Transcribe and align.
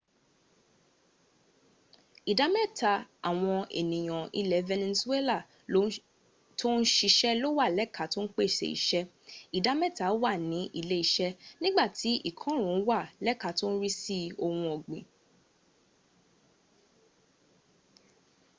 ìdá 2.31 2.45
mẹ́ta 2.55 2.91
àwọn 3.29 3.59
ènìyàn 3.79 4.23
ilẹ̀ 4.39 4.65
venezuela 4.69 5.37
tó 6.59 6.67
ń 6.77 6.81
siṣẹ́ 6.95 7.39
ló 7.41 7.47
wà 7.57 7.65
lẹ́ka 7.77 8.03
tó 8.13 8.19
ń 8.25 8.31
pèsè 8.35 8.65
iṣẹ́ 8.77 9.03
ìdá 9.57 9.71
mẹ́ta 9.81 10.05
wà 10.23 10.31
ní 10.49 10.59
ilé- 10.79 11.03
iṣẹ́ 11.05 11.35
nígbàtí 11.61 12.11
ìkọrùn 12.29 12.67
ún 12.73 12.81
wà 12.89 12.99
lẹ́ka 13.25 13.49
tó 13.59 13.65
ń 13.71 13.75
rí 13.81 13.91
sí 14.01 14.17
ohun 14.43 14.67
ọ̀gbìn 14.75 15.03